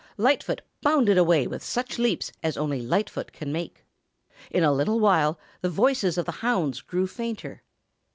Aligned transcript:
Lightfoot 0.17 0.61
bounded 0.81 1.19
away 1.19 1.45
with 1.45 1.61
such 1.63 1.99
leaps 1.99 2.31
as 2.41 2.57
only 2.57 2.81
Lightfoot 2.81 3.31
can 3.31 3.51
make. 3.51 3.85
In 4.49 4.63
a 4.63 4.71
little 4.73 4.99
while 4.99 5.37
the 5.61 5.69
voices 5.69 6.17
of 6.17 6.25
the 6.25 6.31
hounds 6.41 6.81
grew 6.81 7.05
fainter. 7.05 7.61